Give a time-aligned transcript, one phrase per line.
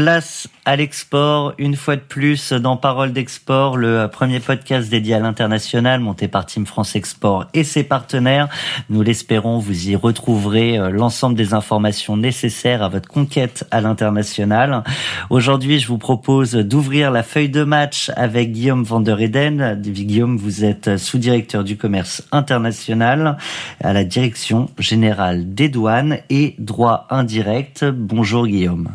[0.00, 5.18] Place à l'export, une fois de plus, dans Parole d'export, le premier podcast dédié à
[5.18, 8.48] l'international, monté par Team France Export et ses partenaires.
[8.88, 14.84] Nous l'espérons, vous y retrouverez euh, l'ensemble des informations nécessaires à votre conquête à l'international.
[15.28, 19.82] Aujourd'hui, je vous propose d'ouvrir la feuille de match avec Guillaume Van der Eden.
[19.82, 23.36] Guillaume, vous êtes sous-directeur du commerce international
[23.84, 27.84] à la direction générale des douanes et droits indirects.
[27.84, 28.88] Bonjour Guillaume.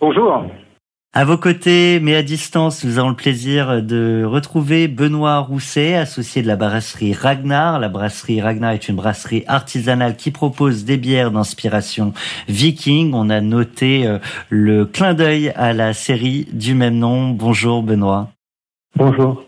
[0.00, 0.44] Bonjour.
[1.12, 6.40] À vos côtés, mais à distance, nous avons le plaisir de retrouver Benoît Rousset, associé
[6.40, 7.80] de la brasserie Ragnar.
[7.80, 12.14] La brasserie Ragnar est une brasserie artisanale qui propose des bières d'inspiration
[12.48, 13.12] viking.
[13.12, 14.18] On a noté euh,
[14.48, 17.30] le clin d'œil à la série du même nom.
[17.30, 18.28] Bonjour Benoît.
[18.96, 19.44] Bonjour.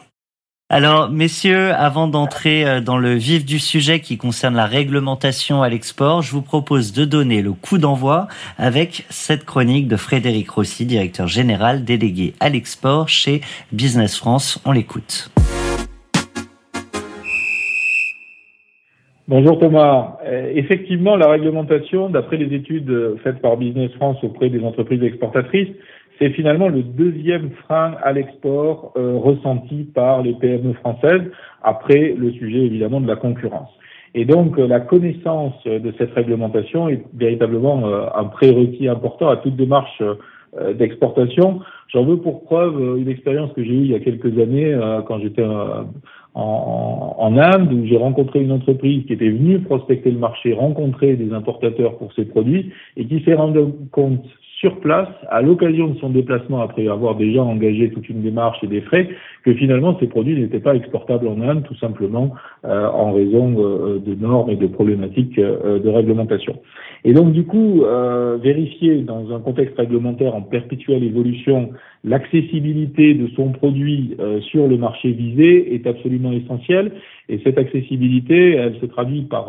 [0.74, 5.68] Alors, messieurs, avant d'entrer euh, dans le vif du sujet qui concerne la réglementation à
[5.68, 10.86] l'export, je vous propose de donner le coup d'envoi avec cette chronique de Frédéric Rossi,
[10.86, 14.62] directeur général délégué à l'export chez Business France.
[14.64, 15.30] On l'écoute.
[19.28, 20.16] Bonjour Thomas.
[20.24, 25.68] Euh, effectivement, la réglementation, d'après les études faites par Business France auprès des entreprises exportatrices,
[26.18, 31.22] c'est finalement le deuxième frein à l'export euh, ressenti par les PME françaises,
[31.62, 33.70] après le sujet évidemment de la concurrence.
[34.14, 39.36] Et donc euh, la connaissance de cette réglementation est véritablement euh, un prérequis important à
[39.36, 40.02] toute démarche
[40.74, 41.60] d'exportation.
[41.88, 45.18] J'en veux pour preuve une expérience que j'ai eue il y a quelques années quand
[45.18, 50.52] j'étais en, en, Inde, où j'ai rencontré une entreprise qui était venue prospecter le marché,
[50.52, 53.60] rencontrer des importateurs pour ses produits, et qui s'est rendu
[53.92, 54.26] compte
[54.62, 58.68] sur place, à l'occasion de son déplacement, après avoir déjà engagé toute une démarche et
[58.68, 59.08] des frais,
[59.44, 62.32] que finalement ces produits n'étaient pas exportables en Inde, tout simplement
[62.64, 66.60] euh, en raison euh, de normes et de problématiques euh, de réglementation.
[67.04, 67.84] Et donc du coup,
[68.40, 71.70] vérifier dans un contexte réglementaire en perpétuelle évolution
[72.04, 74.16] l'accessibilité de son produit
[74.50, 76.92] sur le marché visé est absolument essentiel.
[77.28, 79.48] Et cette accessibilité, elle se traduit par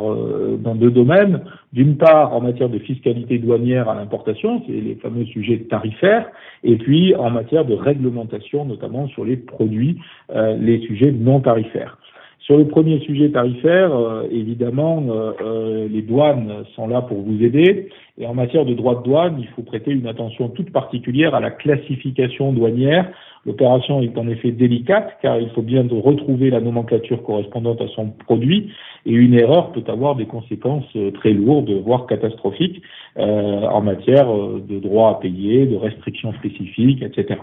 [0.59, 1.41] dans deux domaines.
[1.73, 6.29] D'une part, en matière de fiscalité douanière à l'importation, c'est les fameux sujets tarifaires,
[6.63, 9.97] et puis en matière de réglementation, notamment sur les produits,
[10.35, 11.97] euh, les sujets non tarifaires.
[12.45, 17.87] Sur le premier sujet tarifaire, euh, évidemment, euh, les douanes sont là pour vous aider.
[18.17, 21.39] Et en matière de droit de douane, il faut prêter une attention toute particulière à
[21.39, 23.09] la classification douanière.
[23.45, 28.09] L'opération est en effet délicate car il faut bien retrouver la nomenclature correspondante à son
[28.09, 28.71] produit
[29.05, 32.81] et une erreur peut avoir des conséquences très lourdes, voire catastrophiques
[33.17, 37.39] en matière de droits à payer, de restrictions spécifiques, etc.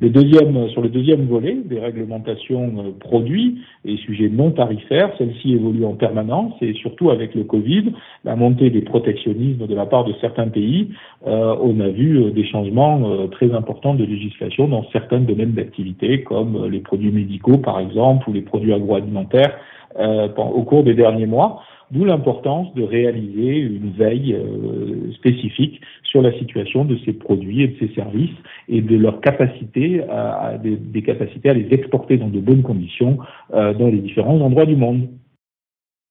[0.00, 5.54] Le deuxième, sur le deuxième volet des réglementations euh, produits et sujets non tarifaires, celle-ci
[5.54, 7.92] évolue en permanence et surtout avec le Covid,
[8.24, 10.90] la montée des protectionnismes de la part de certains pays,
[11.26, 16.22] euh, on a vu euh, des changements très importants de législation dans certains domaines d'activité,
[16.22, 19.56] comme les produits médicaux par exemple ou les produits agroalimentaires
[19.98, 21.62] au cours des derniers mois.
[21.92, 27.68] D'où l'importance de réaliser une veille euh, spécifique sur la situation de ces produits et
[27.68, 28.34] de ces services
[28.68, 33.18] et de leur capacité à, des, capacités à les exporter dans de bonnes conditions
[33.54, 35.06] euh, dans les différents endroits du monde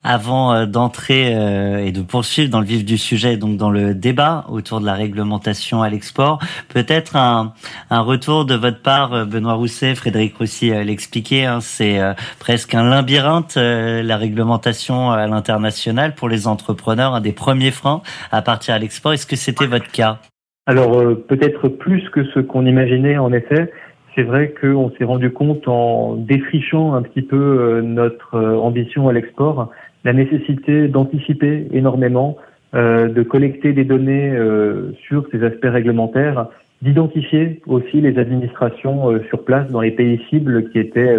[0.06, 3.96] avant euh, d'entrer euh, et de poursuivre dans le vif du sujet, donc dans le
[3.96, 6.40] débat autour de la réglementation à l'export,
[6.70, 7.54] peut-être un,
[7.90, 12.00] un, retour de votre part, euh, Benoît Rousset, Frédéric Roussy l'expliquait, hein, c'est
[12.40, 18.02] presque un labyrinthe, la réglementation à l'international pour les entrepreneurs, un des premiers freins
[18.32, 19.14] à partir à l'export.
[19.14, 20.20] Est-ce que c'était votre cas?
[20.68, 23.72] Alors peut-être plus que ce qu'on imaginait en effet.
[24.16, 29.72] C'est vrai qu'on s'est rendu compte en défrichant un petit peu notre ambition à l'export
[30.06, 32.38] la nécessité d'anticiper énormément,
[32.76, 36.48] euh, de collecter des données euh, sur ces aspects réglementaires,
[36.82, 41.18] d'identifier aussi les administrations euh, sur place dans les pays cibles qui étaient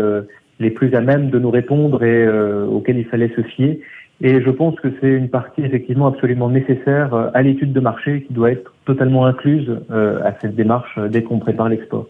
[0.60, 2.26] les plus à même de nous répondre et
[2.66, 3.80] auxquels il fallait se fier.
[4.22, 8.32] Et je pense que c'est une partie effectivement absolument nécessaire à l'étude de marché qui
[8.32, 12.06] doit être totalement incluse à cette démarche dès qu'on prépare l'export.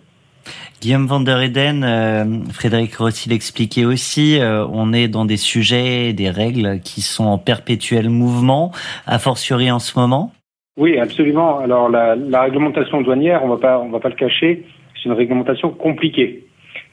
[0.80, 6.12] Guillaume van der Eden, euh, Frédéric Rossi l'expliquait aussi, euh, on est dans des sujets,
[6.12, 8.72] des règles qui sont en perpétuel mouvement,
[9.06, 10.32] a fortiori en ce moment.
[10.78, 11.58] Oui, absolument.
[11.58, 14.64] Alors la, réglementation douanière, on on va pas le cacher,
[14.94, 16.44] c'est une réglementation compliquée.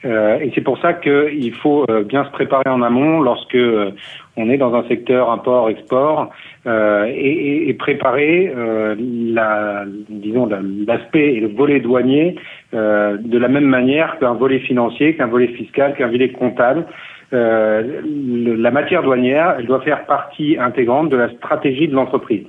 [0.04, 3.90] Euh, et c'est pour ça qu'il faut euh, bien se préparer en amont lorsque euh,
[4.36, 6.30] on est dans un secteur import-export
[6.66, 8.52] et, et, préparer
[8.96, 10.48] la, disons
[10.86, 12.36] l'aspect et le volet douanier
[12.72, 16.86] de la même manière qu'un volet financier, qu'un volet fiscal, qu'un volet comptable.
[17.30, 22.46] la matière douanière, elle doit faire partie intégrante de la stratégie de l'entreprise.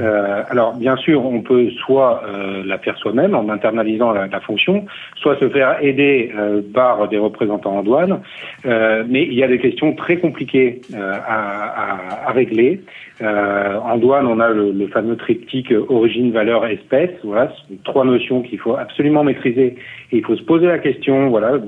[0.00, 4.86] Euh, alors, bien sûr, on peut soit euh, la faire soi-même en internalisant la, fonction,
[5.16, 8.20] soit se faire aider euh, par des représentants en douane.
[8.64, 12.80] mais il y a des questions très compliquées à, à, régler.
[13.20, 17.10] en douane, on a le, le fameux triptyque origine, valeur, espèce.
[17.22, 17.52] Voilà,
[17.84, 19.76] trois notions qu'il faut absolument maîtriser.
[20.12, 21.58] Et il faut se poser la question, voilà,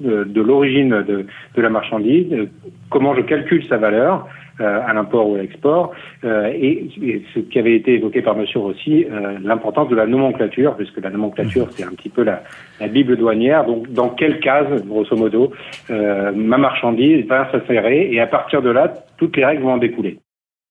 [0.00, 1.26] de, l'origine de,
[1.56, 2.48] de, la marchandise,
[2.90, 4.26] comment je calcule sa valeur.
[4.60, 5.92] Euh, à l'import ou à l'export.
[6.24, 6.90] Euh, et,
[7.34, 11.08] ce qui avait été évoqué par Monsieur Rossi, euh, l'importance de la nomenclature, puisque la
[11.08, 12.42] nomenclature c'est un petit peu la,
[12.78, 13.64] la, bible douanière.
[13.64, 15.52] Donc dans quelle case, grosso modo,
[15.88, 20.18] ma marchandise va s'insérer et à partir de là, toutes les règles vont en découler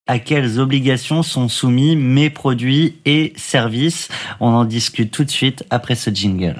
[0.08, 4.08] à quelles obligations sont soumis mes produits et services?
[4.40, 6.56] On en discute tout de suite après ce jingle.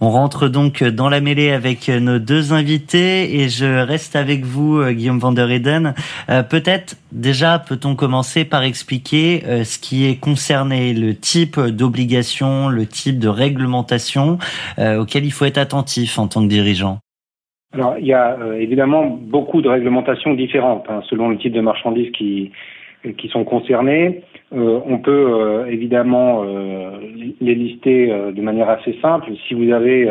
[0.00, 4.78] On rentre donc dans la mêlée avec nos deux invités et je reste avec vous,
[4.78, 5.94] euh, Guillaume van der Eden.
[6.30, 12.68] Euh, peut-être déjà peut-on commencer par expliquer euh, ce qui est concerné, le type d'obligation,
[12.68, 14.38] le type de réglementation
[14.78, 16.98] auquel il faut être attentif en tant que dirigeant?
[17.74, 22.12] Alors il y a évidemment beaucoup de réglementations différentes hein, selon le type de marchandises
[22.12, 22.52] qui
[23.16, 24.22] qui sont concernés.
[24.52, 26.92] Euh, on peut euh, évidemment euh,
[27.40, 29.30] les lister de manière assez simple.
[29.46, 30.08] Si vous avez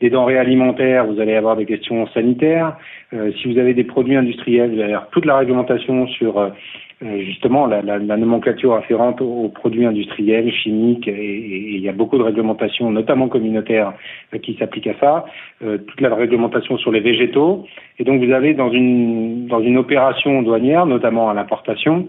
[0.00, 2.76] des denrées alimentaires, vous allez avoir des questions sanitaires.
[3.12, 6.52] si vous avez des produits industriels, vous allez avoir toute la réglementation sur
[7.00, 12.18] justement la, la, la, nomenclature afférente aux, produits industriels, chimiques, et, il y a beaucoup
[12.18, 13.92] de réglementations, notamment communautaires,
[14.34, 15.24] euh, qui s'appliquent à ça.
[15.62, 17.66] Euh, toute la réglementation sur les végétaux.
[17.98, 22.08] Et donc vous avez dans une dans une opération douanière, notamment à l'importation,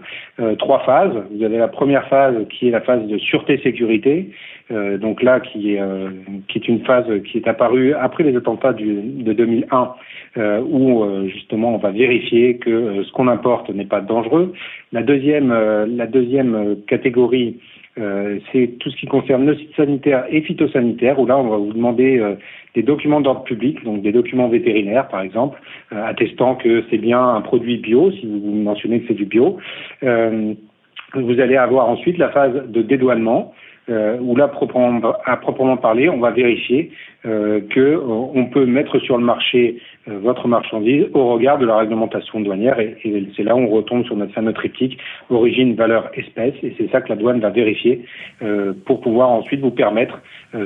[0.58, 1.12] trois phases.
[1.32, 3.18] Vous avez la première phase qui est la phase de
[4.70, 5.82] sûreté-sécurité, donc là qui est
[6.48, 9.94] qui est une phase qui est apparue après les attentats du, de 2001,
[10.62, 14.52] où justement on va vérifier que ce qu'on importe n'est pas dangereux.
[14.92, 17.60] La deuxième, euh, la deuxième euh, catégorie,
[17.98, 21.56] euh, c'est tout ce qui concerne le site sanitaire et phytosanitaire, où là, on va
[21.56, 22.22] vous demander
[22.74, 27.40] des documents d'ordre public, donc des documents vétérinaires, par exemple, attestant que c'est bien un
[27.40, 29.58] produit bio, si vous mentionnez que c'est du bio.
[30.02, 33.52] vous allez avoir ensuite la phase de dédouanement,
[33.90, 36.92] euh, où là, proprement, à proprement parler, on va vérifier
[37.26, 41.66] euh, que euh, on peut mettre sur le marché euh, votre marchandise au regard de
[41.66, 44.98] la réglementation douanière, et, et c'est là où on retombe sur notre fameux triptyque
[45.28, 48.04] origine, valeur, espèce, et c'est ça que la douane va vérifier
[48.86, 50.20] pour pouvoir ensuite vous permettre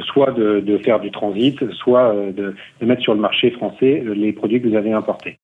[0.07, 4.33] soit de, de, faire du transit, soit de, de mettre sur le marché français les
[4.33, 5.39] produits que vous avez importés.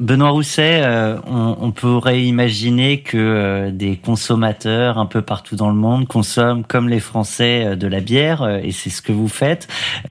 [0.00, 5.76] Benoît Rousset, euh, on, pourrait imaginer que euh, des consommateurs un peu partout dans le
[5.76, 9.68] monde consomment comme les Français euh, de la bière, et c'est ce que vous faites.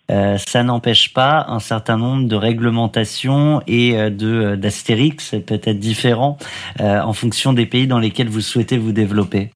[0.07, 6.37] ça n'empêche pas un certain nombre de réglementations et de d'astérix, peut-être différents
[6.79, 9.49] en fonction des pays dans lesquels vous souhaitez vous développer.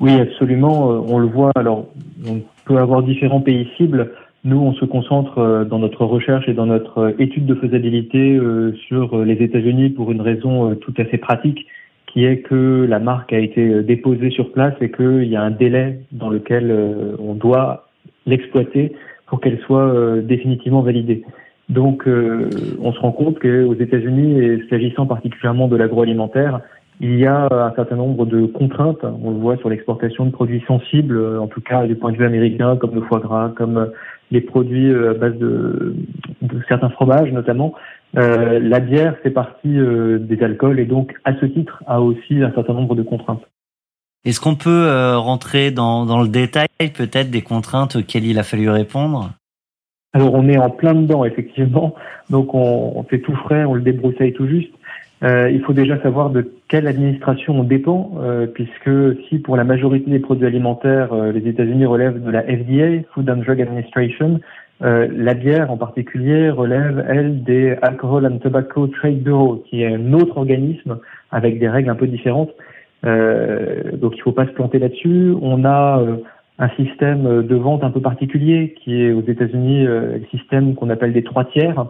[0.00, 0.88] Oui, absolument.
[0.88, 1.52] On le voit.
[1.54, 1.86] Alors,
[2.26, 4.12] on peut avoir différents pays cibles.
[4.44, 8.34] Nous, on se concentre euh, dans notre recherche et dans notre euh, étude de faisabilité
[8.34, 11.66] euh, sur les États-Unis pour une raison tout à fait pratique,
[12.08, 15.52] qui est que la marque a été déposée sur place et qu'il y a un
[15.52, 16.70] délai dans lequel
[17.18, 17.88] on doit
[18.26, 18.92] l'exploiter
[19.26, 21.24] pour qu'elle soit définitivement validée.
[21.70, 26.60] Donc, on se rend compte qu'aux États-Unis, et s'agissant particulièrement de l'agroalimentaire,
[27.00, 29.04] il y a un certain nombre de contraintes.
[29.04, 32.26] On le voit sur l'exportation de produits sensibles, en tout cas du point de vue
[32.26, 33.90] américain, comme le foie gras, comme
[34.32, 35.94] les produits euh, à base de,
[36.68, 37.74] certains fromages notamment.
[38.16, 42.42] Euh, la bière fait partie euh, des alcools et donc à ce titre a aussi
[42.42, 43.42] un certain nombre de contraintes.
[44.24, 48.70] Est-ce qu'on peut rentrer dans, dans le détail peut-être des contraintes auxquelles il a fallu
[48.70, 49.32] répondre?
[50.12, 51.94] Alors on est en plein dedans effectivement,
[52.30, 54.72] donc on, on fait tout frais, on le débroussaille tout juste.
[55.22, 58.90] Euh, il faut déjà savoir de quelle administration on dépend, euh, puisque
[59.28, 63.30] si pour la majorité des produits alimentaires, euh, les États-Unis relèvent de la FDA, Food
[63.30, 64.40] and Drug Administration,
[64.84, 70.12] la bière en particulier relève, elle, des Alcohol and Tobacco Trade Bureau, qui est un
[70.12, 70.98] autre organisme
[71.30, 72.50] avec des règles un peu différentes.
[73.04, 75.34] donc il ne faut pas se planter là-dessus.
[75.40, 76.04] On a
[76.58, 81.12] un système de vente un peu particulier qui est aux États-Unis le système qu'on appelle
[81.12, 81.86] des trois tiers,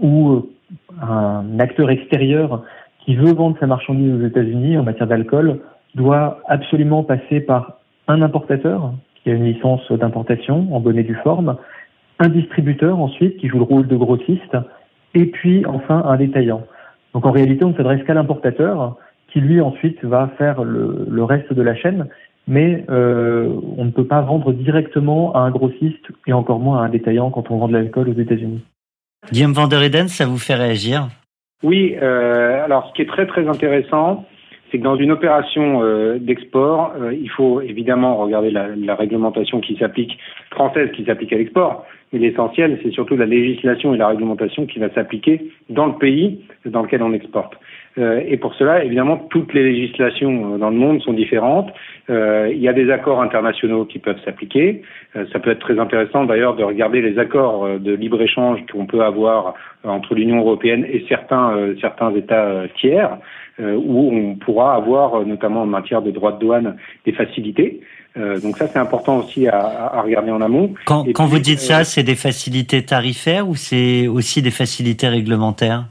[0.00, 0.46] où
[1.00, 2.64] un acteur extérieur
[3.04, 5.60] qui veut vendre sa marchandise aux États-Unis en matière d'alcool
[5.94, 8.92] doit absolument passer par un importateur
[9.22, 11.56] qui a une licence d'importation en bonne et due forme,
[12.18, 14.56] un distributeur ensuite qui joue le rôle de grossiste,
[15.14, 16.62] et puis enfin un détaillant.
[17.14, 18.96] Donc en réalité, on ne s'adresse qu'à l'importateur
[19.32, 22.06] qui lui ensuite va faire le, reste de la chaîne,
[22.46, 26.86] mais euh, on ne peut pas vendre directement à un grossiste et encore moins à
[26.86, 28.62] un détaillant quand on vend de l'alcool aux États-Unis.
[29.32, 31.08] Guillaume Van der Eden, ça vous fait réagir?
[31.62, 34.24] Oui, euh, alors ce qui est très très intéressant,
[34.70, 39.76] c'est que dans une opération euh, d'export, euh, il faut évidemment regarder la, réglementation qui
[39.76, 40.18] s'applique
[40.50, 44.78] française, qui s'applique à l'export, mais l'essentiel, c'est surtout la législation et la réglementation qui
[44.78, 47.54] va s'appliquer dans le pays dans lequel on exporte.
[47.98, 51.70] Et pour cela, évidemment, toutes les législations dans le monde sont différentes.
[52.08, 54.82] Euh, il y a des accords internationaux qui peuvent s'appliquer.
[55.32, 59.54] ça peut être très intéressant d'ailleurs de regarder les accords de libre-échange qu'on peut avoir
[59.82, 63.18] entre l'Union européenne et certains, certains États tiers,
[63.58, 67.80] où on pourra avoir, notamment en matière de droits de douane, des facilités.
[68.14, 70.74] donc ça, c'est important aussi à, à, regarder en amont.
[70.84, 75.86] Quand, quand vous dites ça, c'est des facilités tarifaires ou c'est aussi des facilités réglementaires?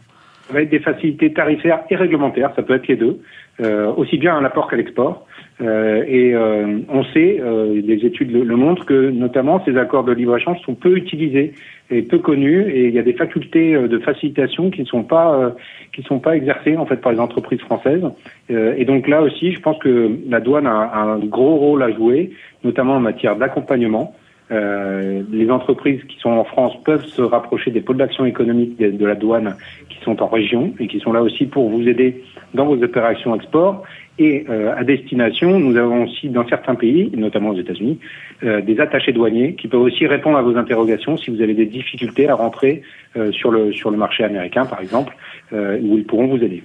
[0.47, 3.19] Ça va être des facilités tarifaires et réglementaires, ça peut être les deux,
[3.61, 5.24] euh, aussi bien à l'apport qu'à l'export.
[5.61, 10.11] Euh, et euh, on sait, euh, les études le, montrent, que notamment ces accords de
[10.11, 11.53] libre-échange sont peu utilisés
[11.89, 15.03] et peu connus, et il y a des facultés euh, de facilitation qui ne sont
[15.03, 15.49] pas euh,
[15.93, 18.03] qui sont pas exercées en fait par les entreprises françaises.
[18.49, 22.31] et donc là aussi, je pense que la douane a un gros rôle à jouer,
[22.65, 24.13] notamment en matière d'accompagnement.
[24.51, 29.05] Euh, les entreprises qui sont en France peuvent se rapprocher des pôles d'action économique de,
[29.05, 29.55] la douane
[29.89, 33.35] qui sont en région et qui sont là aussi pour vous aider dans vos opérations
[33.35, 33.83] export.
[34.17, 37.99] Et euh, à destination, nous avons aussi dans certains pays, notamment aux États-Unis,
[38.43, 41.65] euh, des attachés douaniers qui peuvent aussi répondre à vos interrogations si vous avez des
[41.65, 42.81] difficultés à rentrer
[43.17, 45.15] euh, sur le sur le marché américain, par exemple,
[45.51, 46.63] euh, où ils pourront vous aider.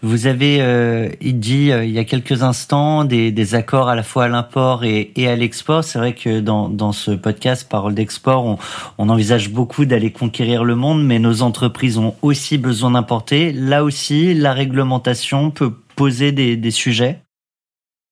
[0.00, 4.04] Vous avez euh, dit euh, il y a quelques instants des, des, accords à la
[4.04, 5.82] fois à l'import et, et, à l'export.
[5.82, 8.58] C'est vrai que dans, dans ce podcast Parole d'export, on,
[8.98, 13.52] on, envisage beaucoup d'aller conquérir le monde, mais nos entreprises ont aussi besoin d'importer.
[13.52, 17.16] Là aussi, la réglementation peut poser des, des sujets?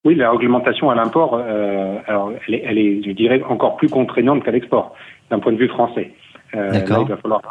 [0.05, 3.88] Oui, la réglementation à l'import, euh, alors elle est, elle est, je dirais, encore plus
[3.88, 4.95] contraignante qu'à l'export
[5.31, 6.12] d'un point de vue français.
[6.55, 7.43] Euh, là, il va falloir,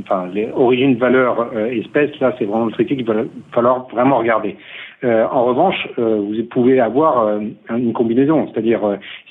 [0.00, 3.22] enfin, les origines, valeurs, euh, espèces, là, c'est vraiment le traité qu'il va
[3.52, 4.56] falloir vraiment regarder.
[5.04, 7.38] Euh, en revanche, vous pouvez avoir
[7.70, 8.80] une combinaison, c'est-à-dire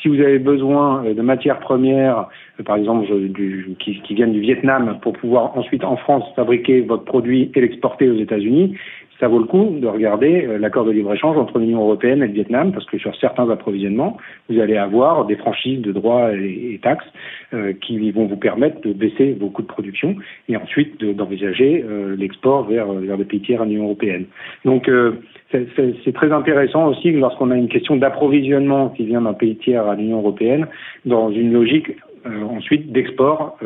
[0.02, 2.28] si vous avez besoin de matières premières,
[2.64, 7.06] par exemple du, qui, qui, viennent du Vietnam, pour pouvoir ensuite en France fabriquer votre
[7.06, 8.78] produit et l'exporter aux États-Unis,
[9.20, 12.34] ça vaut le coup de regarder euh, l'accord de libre-échange entre l'Union européenne et le
[12.34, 14.18] Vietnam, parce que sur certains approvisionnements,
[14.50, 17.06] vous allez avoir des franchises de droits et, taxes
[17.54, 20.16] euh, qui vont vous permettre de baisser vos coûts de production
[20.50, 24.26] et ensuite d'envisager euh, l'export vers, vers des pays tiers à l'Union européenne.
[24.66, 29.56] Donc euh, c'est très intéressant aussi lorsqu'on a une question d'approvisionnement qui vient d'un pays
[29.58, 30.68] tiers à l'Union européenne,
[31.06, 31.92] dans une logique
[32.26, 33.58] ensuite d'export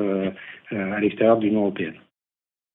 [0.72, 1.94] à l'extérieur de l'Union européenne.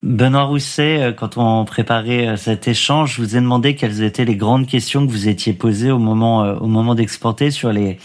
[0.02, 4.24] Benoît Rousset, euh, quand on préparait euh, cet échange, je vous ai demandé quelles étaient
[4.24, 7.98] les grandes questions que vous étiez posées au moment euh, au moment d'exporter sur les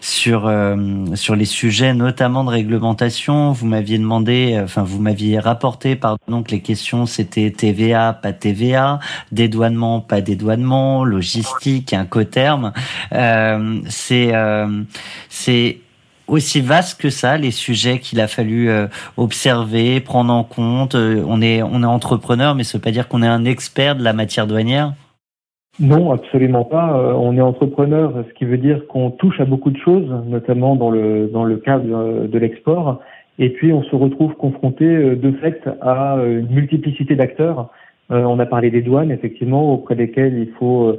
[0.00, 0.52] sur
[1.14, 3.52] sur les sujets notamment de réglementation.
[3.52, 8.98] Vous m'aviez demandé, enfin vous m'aviez rapporté pardon que les questions c'était TVA, pas TVA,
[9.30, 12.72] dédouanement, pas dédouanement, logistique, incoterm.
[13.12, 14.32] Euh, c'est
[15.28, 15.78] c'est
[16.28, 20.94] aussi vaste que ça, les sujets qu'il a fallu euh, observer, prendre en compte.
[20.94, 23.96] Euh, on est, on est entrepreneur, mais ça veut pas dire qu'on est un expert
[23.96, 24.92] de la matière douanière.
[25.80, 26.96] Non, absolument pas.
[26.96, 30.76] Euh, on est entrepreneur, ce qui veut dire qu'on touche à beaucoup de choses, notamment
[30.76, 33.00] dans le dans le cadre de l'export.
[33.40, 37.70] Et puis on se retrouve confronté de fait à une multiplicité d'acteurs.
[38.10, 40.96] On a parlé des douanes, effectivement, auprès desquels il faut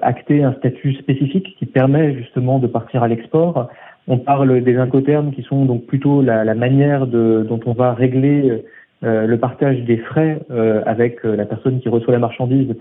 [0.00, 3.68] acter un statut spécifique qui permet justement de partir à l'export.
[4.08, 8.62] On parle des incoterms qui sont donc plutôt la, manière dont on va régler
[9.02, 12.74] euh, le partage des frais euh, avec euh, la personne qui reçoit la marchandise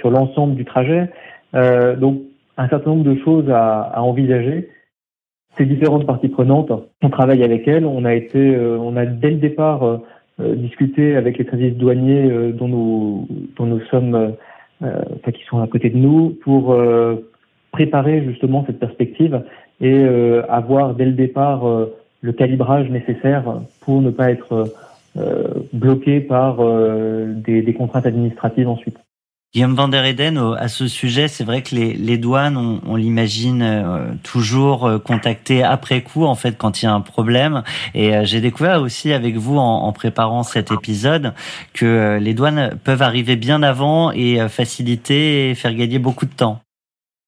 [0.00, 1.08] sur l'ensemble du trajet.
[1.54, 2.20] donc
[2.58, 4.68] un certain nombre de choses à, envisager.
[5.56, 6.70] Ces différentes parties prenantes,
[7.00, 7.86] on travaille avec elles.
[7.86, 10.00] On a été, on a dès le départ
[10.38, 14.34] discuté avec les services douaniers dont nous, dont nous sommes,
[14.82, 16.76] qui sont à côté de nous, pour
[17.72, 19.42] préparer justement cette perspective
[19.80, 23.44] et euh, avoir dès le départ euh, le calibrage nécessaire
[23.80, 24.72] pour ne pas être
[25.16, 28.98] euh, bloqué par des, des, contraintes administratives ensuite.
[29.54, 34.12] Guillaume Van der Eden, à ce sujet, c'est vrai que les, douanes, on, l'imagine euh,
[34.24, 37.62] toujours euh, contacter après coup, en fait, quand il y a un problème.
[37.94, 41.34] Et j'ai découvert aussi avec vous, en, préparant cet épisode,
[41.72, 46.63] que les douanes peuvent arriver bien avant et faciliter et faire gagner beaucoup de temps.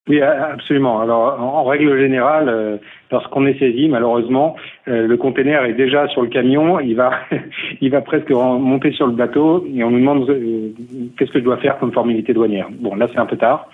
[0.08, 1.00] Oui, absolument.
[1.00, 2.78] Alors, en règle générale,
[3.10, 4.56] lorsqu'on est saisi, malheureusement,
[4.88, 7.10] euh, le conteneur est déjà sur le camion, il va,
[7.80, 10.70] il va presque monter sur le bateau et on nous demande euh,
[11.16, 12.68] qu'est-ce que je dois faire comme formalité douanière.
[12.70, 13.68] Bon, là c'est un peu tard.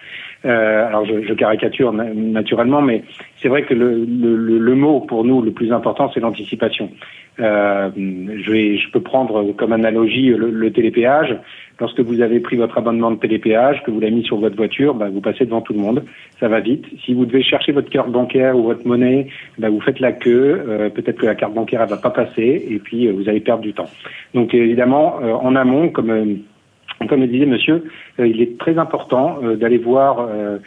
[0.44, 3.04] Euh, alors je, je, caricature naturellement, mais
[3.40, 6.90] c'est vrai que le, le, le, mot pour nous le plus important c'est l'anticipation.
[7.38, 11.36] Euh, je, je peux prendre comme analogie le, le, télépéage.
[11.82, 14.94] Lorsque vous avez pris votre abonnement de télépéage, que vous l'avez mis sur votre voiture,
[14.94, 16.04] bah, vous passez devant tout le monde,
[16.38, 16.84] ça va vite.
[17.04, 19.26] Si vous devez chercher votre carte bancaire ou votre monnaie,
[19.58, 20.62] bah, vous faites la queue.
[20.68, 23.40] Euh, Peut-être que la carte bancaire elle va pas passer et puis euh, vous allez
[23.40, 23.90] perdre du temps.
[24.32, 26.38] Donc évidemment, euh, en amont, comme
[27.08, 27.84] comme le disait monsieur,
[28.18, 30.58] euh, il est très important euh, d'aller voir euh,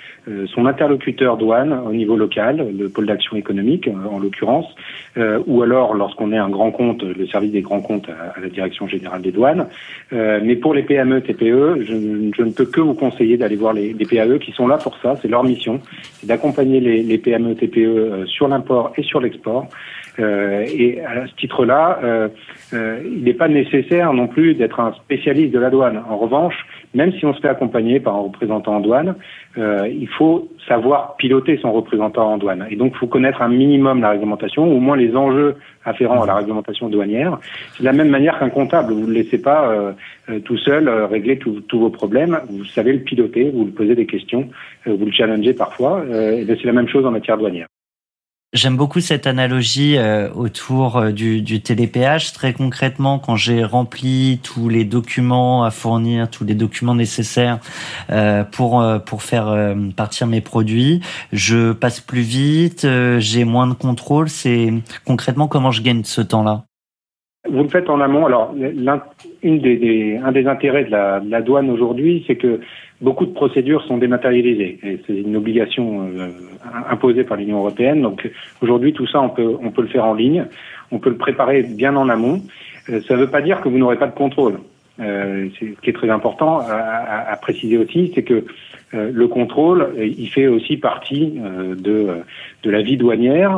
[0.47, 4.65] son interlocuteur douane au niveau local, le pôle d'action économique en l'occurrence,
[5.45, 8.87] ou alors lorsqu'on est un grand compte, le service des grands comptes à, la direction
[8.87, 9.67] générale des douanes.
[10.11, 14.05] mais pour les PME, TPE, je, ne peux que vous conseiller d'aller voir les, les,
[14.05, 15.79] PAE qui sont là pour ça, c'est leur mission,
[16.13, 19.69] c'est d'accompagner les, les, PME, TPE sur l'import et sur l'export.
[20.17, 22.29] Et à ce titre-là,
[22.73, 26.01] il n'est pas nécessaire non plus d'être un spécialiste de la douane.
[26.09, 29.15] En revanche, même si on se fait accompagner par un représentant en douane,
[29.57, 32.65] euh, il faut savoir piloter son représentant en douane.
[32.69, 36.25] Et donc, il faut connaître un minimum la réglementation, au moins les enjeux afférents à
[36.25, 37.37] la réglementation douanière.
[37.73, 38.93] C'est de la même manière qu'un comptable.
[38.93, 39.91] Vous ne le laissez pas euh,
[40.29, 42.39] euh, tout seul régler tous vos problèmes.
[42.49, 44.49] Vous savez le piloter, vous lui posez des questions,
[44.85, 46.03] vous le challengez parfois.
[46.09, 47.67] et c'est la même chose en matière douanière.
[48.53, 52.31] J'aime beaucoup cette analogie euh, autour euh, du, du télépéage.
[52.31, 57.59] Très concrètement, quand j'ai rempli tous les documents à fournir, tous les documents nécessaires
[58.11, 61.01] euh, pour pour faire partir mes produits,
[61.33, 62.87] je passe plus vite,
[63.19, 64.29] j'ai moins de contrôle.
[64.29, 64.73] C'est
[65.05, 66.65] concrètement comment je gagne ce temps-là.
[67.49, 68.25] Vous le faites en amont.
[68.25, 68.53] Alors,
[69.43, 72.59] une des, un des intérêts de la, de la douane aujourd'hui, c'est que
[73.01, 74.79] beaucoup de procédures sont dématérialisées.
[74.83, 76.29] Et c'est une obligation euh,
[76.89, 78.01] imposée par l'Union européenne.
[78.01, 78.29] Donc,
[78.61, 80.45] aujourd'hui, tout ça, on peut, on peut le faire en ligne.
[80.91, 82.41] On peut le préparer bien en amont.
[82.89, 84.59] Euh, ça ne veut pas dire que vous n'aurez pas de contrôle.
[84.99, 88.45] Euh, ce qui est très important à, à, préciser aussi, c'est que
[88.95, 92.21] euh, le contrôle, il fait aussi partie euh, de,
[92.63, 93.57] de la vie douanière.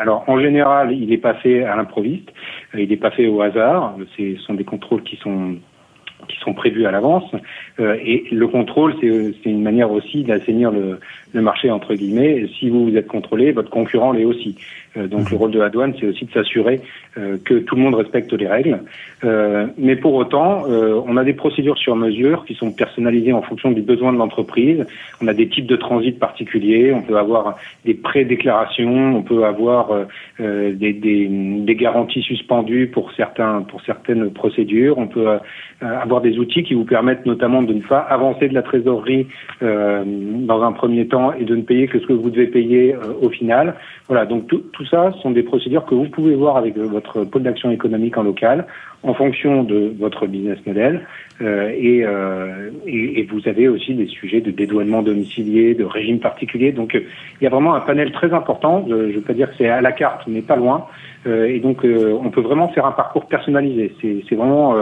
[0.00, 2.32] alors en général, il pas fait à l'improviste,
[2.76, 3.96] il n'est pas fait au hasard.
[4.16, 5.56] Ce sont des contrôles qui sont
[6.28, 7.28] qui sont prévus à l'avance.
[7.80, 11.00] et le contrôle, c'est une manière aussi d'assainir le,
[11.32, 12.46] le marché entre guillemets.
[12.58, 14.56] Si vous vous êtes contrôlé, votre concurrent l'est aussi.
[14.96, 16.80] Euh, donc le rôle de la douane, c'est aussi de s'assurer
[17.16, 18.80] euh, que tout le monde respecte les règles.
[19.24, 23.70] Euh, mais pour autant, on a des procédures sur mesure qui sont personnalisées en fonction
[23.70, 24.84] des besoins de l'entreprise.
[25.20, 26.92] On a des types de transit particuliers.
[26.92, 29.16] On peut avoir des pré-déclarations.
[29.16, 29.90] On peut avoir
[30.38, 34.98] des, des, des, garanties suspendues pour certains pour certaines procédures.
[34.98, 35.38] On peut
[35.80, 39.26] avoir des outils qui vous permettent notamment de ne pas avancer de la trésorerie
[39.60, 43.28] dans un premier temps et de ne payer que ce que vous devez payer au
[43.28, 43.74] final.
[44.08, 47.70] Voilà, donc tout, ça sont des procédures que vous pouvez voir avec votre pôle d'action
[47.70, 48.66] économique en local
[49.02, 51.06] en fonction de votre business model.
[51.40, 52.70] Euh, et, euh,
[53.30, 56.72] vous avez aussi des sujets de dédouanement domicilié, de régime particulier.
[56.72, 58.84] Donc il y a vraiment un panel très important.
[58.88, 60.86] Je ne veux pas dire que c'est à la carte, mais pas loin.
[61.26, 63.92] Euh, et donc on peut vraiment faire un parcours personnalisé.
[64.00, 64.74] C'est vraiment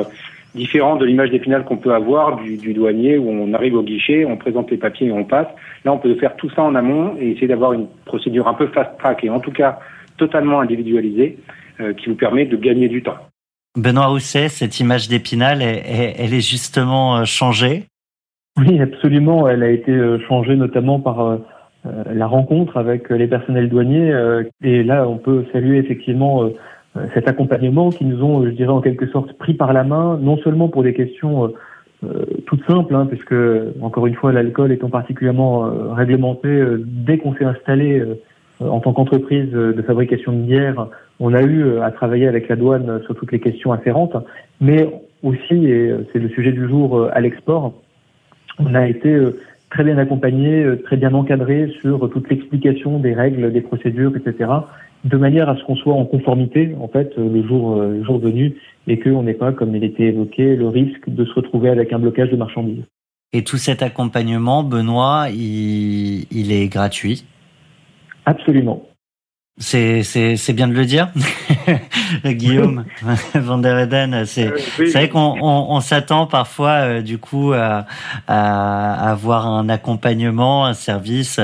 [0.54, 4.24] différent de l'image d'épinal qu'on peut avoir du, du, douanier où on arrive au guichet,
[4.24, 5.48] on présente les papiers et on passe.
[5.84, 8.66] Là, on peut faire tout ça en amont et essayer d'avoir une procédure un peu
[8.68, 9.78] fast-track et en tout cas
[10.16, 11.38] totalement individualisée
[11.80, 13.16] euh, qui vous permet de gagner du temps.
[13.76, 17.84] Benoît Rousset, cette image d'épinal, elle, est justement euh, changée?
[18.58, 19.48] Oui, absolument.
[19.48, 21.38] Elle a été euh, changée notamment par
[21.84, 24.12] la rencontre avec les personnels douaniers.
[24.62, 26.50] Et là, on peut saluer effectivement euh,
[27.14, 30.37] cet accompagnement qui nous ont, je dirais en quelque sorte, pris par la main, non
[30.38, 31.48] seulement pour des questions euh,
[32.05, 33.35] euh toutes simples, hein, puisque
[33.81, 38.03] encore une fois l'alcool étant particulièrement euh, réglementé, dès qu'on s'est installé
[38.61, 43.00] en tant qu'entreprise de fabrication de bière, on a eu à travailler avec la douane
[43.05, 44.16] sur toutes les questions afférentes,
[44.61, 44.87] mais
[45.22, 47.72] aussi, et c'est le sujet du jour à l'export,
[48.59, 49.18] on a été
[49.70, 54.50] très bien accompagné, très bien encadré sur toute l'explication des règles, des procédures, etc
[55.04, 58.04] de manière à ce qu'on soit en conformité en fait euh, le jour euh, le
[58.04, 61.70] jour venu et qu'on n'ait pas, comme il était évoqué, le risque de se retrouver
[61.70, 62.84] avec un blocage de marchandises.
[63.32, 67.24] Et tout cet accompagnement, Benoît, il, il est gratuit?
[68.26, 68.82] Absolument.
[69.58, 71.10] C'est bien de le dire,
[72.24, 72.84] Guillaume
[73.34, 74.24] Van der Eden.
[74.24, 74.48] C'est
[74.92, 77.84] vrai qu'on on, s'attend parfois du coup à,
[78.26, 81.38] à, avoir un accompagnement, un service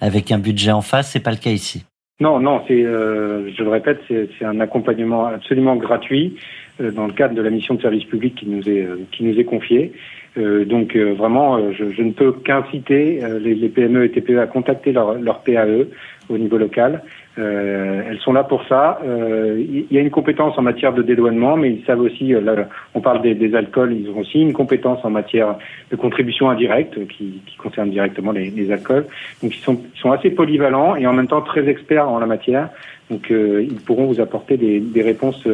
[0.00, 1.10] avec un budget en face.
[1.10, 1.84] C'est pas le cas ici.
[2.22, 6.36] Non, non, c'est, je le répète, c'est un accompagnement absolument gratuit
[6.78, 9.44] dans le cadre de la mission de service public qui nous est qui nous est
[9.44, 9.92] confiée.
[10.38, 14.46] Euh, donc euh, vraiment, euh, je, ne peux qu'inciter les, les, PME et TPE à
[14.46, 15.86] contacter leur, leur PAE
[16.28, 17.02] au niveau local.
[17.36, 19.00] elles sont là pour ça.
[19.04, 23.00] Il y a une compétence en matière de dédouanement, mais ils savent aussi, là, on
[23.00, 25.56] parle des, des, alcools, ils ont aussi une compétence en matière
[25.90, 29.06] de contribution indirecte qui, qui concerne directement les, les, alcools.
[29.42, 32.26] Donc ils sont, ils sont assez polyvalents et en même temps très experts en la
[32.26, 32.68] matière.
[33.10, 35.46] Donc ils pourront vous apporter des, des réponses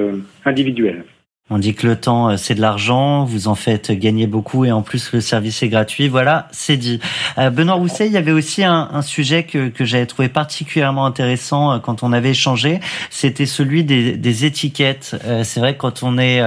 [0.44, 1.04] individuelles.
[1.51, 4.73] On dit que le temps, euh, c'est de l'argent, vous en faites gagner beaucoup et
[4.73, 6.09] en plus le service est gratuit.
[6.09, 7.01] Voilà, c'est dit.
[7.39, 11.07] Euh, Benoît Rousset, il y avait aussi un, un sujet que, que j'avais trouvé particulièrement
[11.07, 12.81] intéressant euh, quand on avait échangé,
[13.11, 15.17] c'était celui des, des étiquettes.
[15.43, 16.43] c'est vrai que quand on est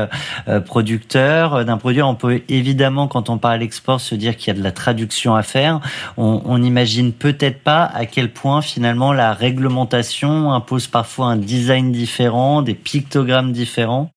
[0.66, 4.60] producteur d'un produit, on peut évidemment, quand on parle à se dire qu'il y a
[4.60, 5.80] de la traduction à faire.
[6.18, 12.62] On n'imagine peut-être pas à quel point finalement la réglementation impose parfois un design différent,
[12.62, 14.12] des pictogrammes différents.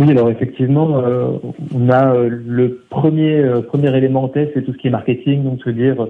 [0.00, 1.32] Oui, alors effectivement, euh,
[1.76, 4.90] on a euh, le premier euh, premier élément en tête, c'est tout ce qui est
[4.90, 6.08] marketing, donc se dire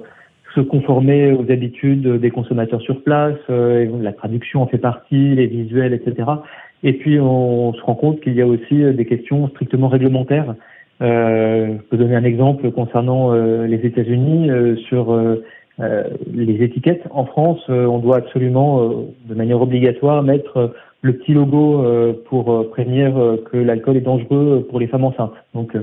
[0.54, 5.92] se conformer aux habitudes des consommateurs sur place, la traduction en fait partie, les visuels,
[5.92, 6.28] etc.
[6.82, 10.56] Et puis on, se rend compte qu'il y a aussi des questions strictement réglementaires.
[11.00, 14.50] je peux donner un exemple concernant les États-Unis
[14.88, 15.16] sur
[15.78, 17.04] les étiquettes.
[17.12, 20.72] En France, on doit absolument, de manière obligatoire, mettre
[21.02, 25.04] le petit logo euh, pour euh, prévenir euh, que l'alcool est dangereux pour les femmes
[25.04, 25.34] enceintes.
[25.54, 25.76] Donc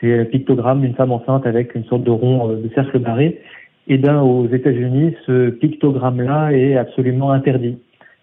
[0.00, 3.40] c'est un pictogramme d'une femme enceinte avec une sorte de rond de cercle barré.
[3.86, 7.76] Et eh bien aux États-Unis, ce pictogramme-là est absolument interdit.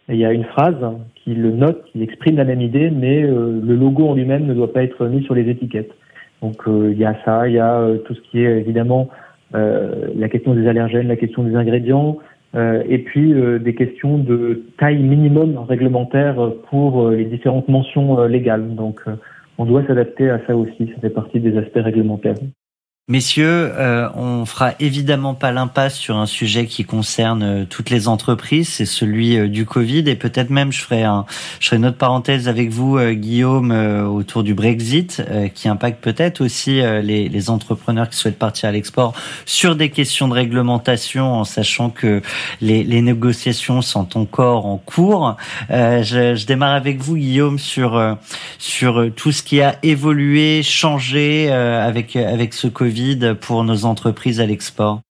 [0.10, 3.76] il y a une phrase qui le note, qui exprime la même idée, mais le
[3.76, 5.92] logo en lui-même ne doit pas être mis sur les étiquettes.
[6.42, 9.10] Donc il y a ça, il y a tout ce qui est évidemment
[9.54, 14.64] la question des allergènes, la question des ingrédients, euh, et puis euh, des questions de
[14.78, 16.36] taille minimum réglementaire
[16.70, 18.76] pour euh, les différentes mentions légales.
[18.76, 19.02] Donc
[19.58, 22.36] on doit s'adapter à ça aussi, ça fait partie des aspects réglementaires.
[23.08, 28.08] Messieurs, euh, on fera évidemment pas l'impasse sur un sujet qui concerne euh, toutes les
[28.08, 31.26] entreprises, c'est celui euh, du Covid et peut-être même je ferai un,
[31.60, 35.24] je ferai une autre parenthèse avec vous, Guillaume, autour du Brexit,
[35.56, 39.14] qui impacte peut-être aussi les, les, entrepreneurs qui souhaitent partir à l'export
[39.46, 42.22] sur des questions de réglementation, en sachant que
[42.62, 45.36] les, les négociations sont encore en cours.
[45.70, 48.18] Je, je, démarre avec vous, Guillaume, sur
[48.58, 52.91] sur tout ce qui a évolué, changé avec avec ce Covid
[53.40, 55.02] pour nos entreprises à l'export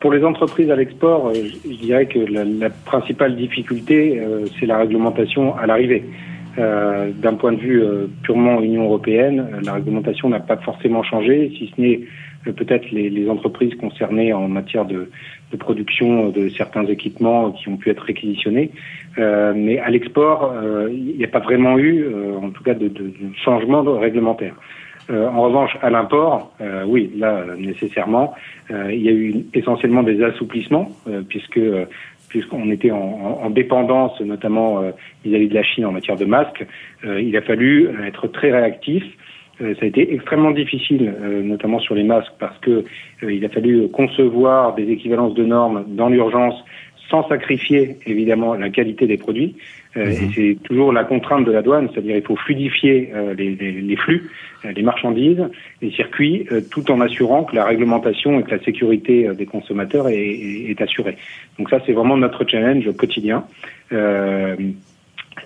[0.00, 4.78] Pour les entreprises à l'export, euh, je dirais que la, principale difficulté, euh, c'est la
[4.78, 6.04] réglementation à l'arrivée.
[6.58, 7.82] Euh, d'un point de vue
[8.22, 12.00] purement Union européenne, la réglementation n'a pas forcément changé, si ce n'est
[12.52, 15.08] peut-être les, entreprises concernées en matière de,
[15.58, 18.70] production de certains équipements qui ont pu être réquisitionnés.
[19.16, 20.52] mais à l'export,
[20.90, 22.06] il n'y a pas vraiment eu,
[22.42, 22.90] en tout cas, de
[23.44, 24.54] changement réglementaire.
[25.10, 28.34] Euh, en revanche, à l'import, euh, oui, là, nécessairement,
[28.70, 30.88] euh, il y a eu essentiellement des assouplissements,
[31.28, 31.60] puisque
[32.28, 34.80] puisqu'on était en, en, dépendance, notamment
[35.22, 36.64] vis-à-vis de la Chine en matière de masques,
[37.04, 39.04] il a fallu être très réactif.
[39.58, 41.12] ça a été extrêmement difficile,
[41.44, 42.86] notamment sur les masques, parce que
[43.22, 46.54] il a fallu concevoir des équivalences de normes dans l'urgence
[47.10, 49.54] sans sacrifier évidemment la qualité des produits.
[49.96, 50.32] Euh, et mhm.
[50.34, 53.96] c'est toujours la contrainte de la douane, c'est-à-dire il faut fluidifier euh, les, les, les,
[53.96, 54.30] flux,
[54.64, 55.44] euh, les marchandises,
[55.82, 60.16] les circuits, tout en assurant que la réglementation et que la sécurité des consommateurs est,
[60.16, 61.16] est, est assurée.
[61.58, 63.44] Donc ça, c'est vraiment notre challenge quotidien.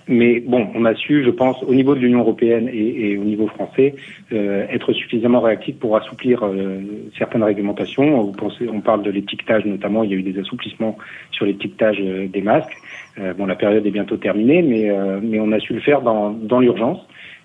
[0.07, 3.23] Mais bon, on a su, je pense, au niveau de l'Union européenne et, et, au
[3.23, 3.93] niveau français,
[4.31, 6.79] euh, être suffisamment réactif pour assouplir euh,
[7.17, 8.21] certaines réglementations.
[8.21, 10.03] Vous pensez, on parle de l'étiquetage notamment.
[10.03, 10.97] Il y a eu des assouplissements
[11.31, 12.77] sur l'étiquetage euh, des masques.
[13.19, 14.89] Euh, bon, la période est bientôt terminée, mais
[15.21, 16.99] mais on a su le faire dans, dans l'urgence.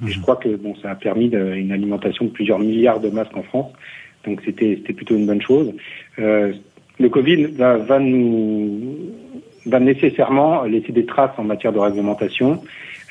[0.07, 0.22] Et je mmh.
[0.22, 3.42] crois que bon, ça a permis de, une alimentation de plusieurs milliards de masques en
[3.42, 3.72] France.
[4.25, 5.72] Donc c'était c'était plutôt une bonne chose.
[6.18, 8.96] le Covid va, va nous
[9.66, 12.62] va nécessairement laisser des traces en matière de réglementation,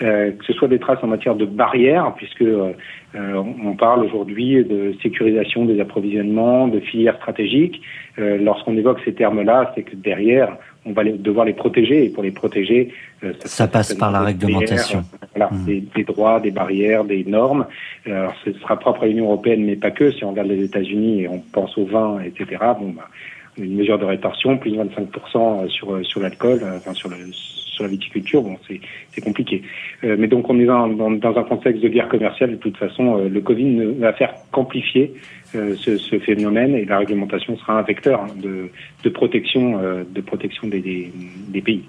[0.01, 2.73] euh, que ce soit des traces en matière de barrières, puisque euh,
[3.15, 7.81] on parle aujourd'hui de sécurisation des approvisionnements, de filières stratégiques.
[8.17, 12.09] Euh, Lorsqu'on évoque ces termes-là, c'est que derrière, on va les, devoir les protéger, et
[12.09, 15.03] pour les protéger, euh, ça, passe par la réglementation.
[15.35, 15.65] voilà, mmh.
[15.65, 17.65] des, des, droits, des barrières, des normes.
[18.05, 20.11] Alors, ce sera propre à l'Union européenne, mais pas que.
[20.11, 23.09] Si on regarde les États-Unis et on pense au vin, etc., bon, bah,
[23.57, 27.83] une mesure de rétorsion, plus de 25% sur, sur l'alcool, euh, enfin sur, le, sur
[27.83, 29.61] la viticulture, bon, c'est compliqué.
[30.03, 32.51] mais donc on est dans, dans, un contexte de guerre commerciale.
[32.51, 35.13] De toute façon, le Covid ne va faire qu'amplifier
[35.53, 38.69] ce, ce, phénomène et la réglementation sera un vecteur de,
[39.03, 41.11] de protection, de protection des, des,
[41.49, 41.83] des pays.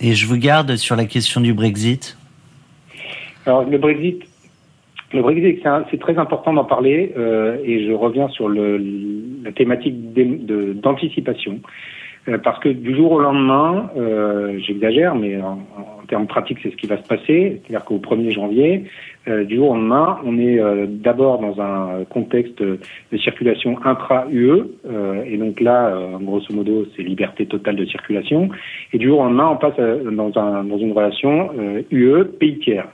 [0.00, 2.18] Et je vous garde sur la question du Brexit?
[3.46, 4.22] Alors le Brexit,
[5.12, 8.80] le Brexit, c'est très important d'en parler euh, et je reviens sur le,
[9.44, 9.94] la thématique
[10.80, 11.60] d'anticipation.
[12.28, 16.70] Euh, parce que du jour au lendemain, euh, j'exagère, mais en, en, termes pratiques, c'est
[16.70, 17.60] ce qui va se passer.
[17.62, 18.84] C'est-à-dire qu'au 1er janvier,
[19.28, 22.78] euh, du jour au lendemain, on est euh, d'abord dans un contexte de
[23.18, 24.64] circulation intra-UE,
[25.24, 28.48] et donc là, grosso modo, c'est liberté totale de circulation.
[28.92, 31.50] Et du jour au lendemain, on passe dans, un, dans une relation
[31.90, 32.88] UE-pays tiers.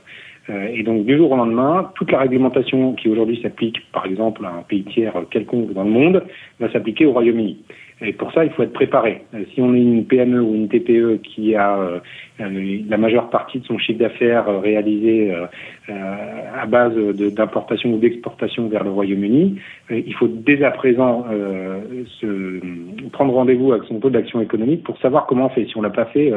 [0.51, 4.45] Euh, et donc, du jour au lendemain, toute la réglementation qui aujourd'hui s'applique, par exemple,
[4.45, 6.25] à un pays tiers quelconque dans le monde,
[6.59, 7.59] va s'appliquer au Royaume-Uni.
[8.05, 9.23] Et pour ça, il faut être préparé.
[9.33, 12.01] Euh, si on est une PME ou une TPE qui a euh,
[12.89, 15.33] la majeure partie de son chiffre d'affaires réalisé
[15.89, 21.25] à base d'importation ou d'exportation vers le Royaume-Uni, il faut dès à présent
[22.21, 22.61] se,
[23.13, 25.67] prendre rendez-vous avec son taux d'action économique pour savoir comment on fait.
[25.67, 26.33] Si on l'a pas fait,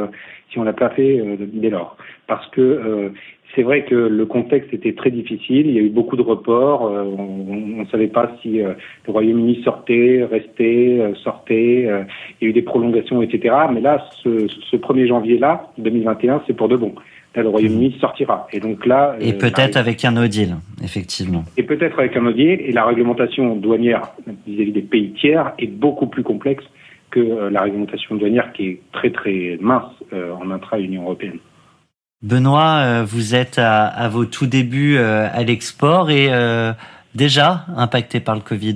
[0.52, 3.12] si on l'a pas fait dès lors, parce que
[3.56, 5.68] c'est vrai que le contexte était très difficile.
[5.68, 6.88] Il y a eu beaucoup de reports.
[6.88, 8.74] Euh, on ne savait pas si euh,
[9.08, 11.88] le Royaume-Uni sortait, restait, euh, sortait.
[12.42, 13.56] il y a eu des prolongations, etc.
[13.74, 16.94] Mais là, ce, ce 1er janvier-là, 2021, c'est pour de bon.
[17.36, 18.48] Là, le Royaume-Uni sortira.
[18.52, 19.16] Et donc là.
[19.20, 21.44] Et peut-être avec un no deal, effectivement.
[21.58, 22.60] Et peut-être avec un no deal.
[22.62, 24.12] Et la réglementation douanière
[24.46, 26.66] vis-à-vis des pays tiers est beaucoup plus complexe
[27.12, 31.40] que la réglementation douanière qui est très très mince en intra-Union européenne.
[32.24, 36.72] Benoît, euh, vous êtes à, vos tout débuts euh, à l'export et euh,
[37.14, 38.76] déjà impacté par le Covid.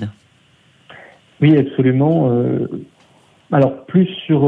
[1.41, 2.29] Oui, absolument.
[3.49, 4.41] Alors plus sur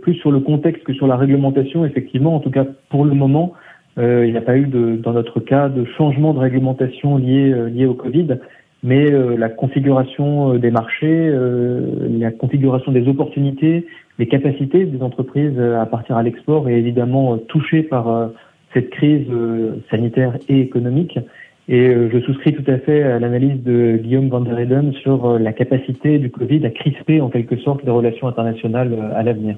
[0.00, 2.36] plus sur le contexte que sur la réglementation, effectivement.
[2.36, 3.52] En tout cas, pour le moment,
[3.96, 7.86] il n'y a pas eu de, dans notre cas de changement de réglementation lié lié
[7.86, 8.38] au Covid,
[8.84, 11.34] mais la configuration des marchés,
[12.08, 13.88] la configuration des opportunités
[14.20, 18.28] les capacités des entreprises à partir à l'export est évidemment touchée par euh,
[18.74, 21.18] cette crise euh, sanitaire et économique.
[21.68, 25.38] Et euh, je souscris tout à fait à l'analyse de Guillaume van der Eden sur
[25.38, 29.56] la capacité du Covid à crisper en quelque sorte les relations internationales à l'avenir.